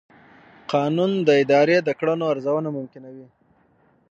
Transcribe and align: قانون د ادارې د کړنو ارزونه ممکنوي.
قانون 0.71 1.11
د 1.27 1.29
ادارې 1.41 1.77
د 1.83 1.89
کړنو 1.99 2.25
ارزونه 2.33 2.69
ممکنوي. 2.77 3.27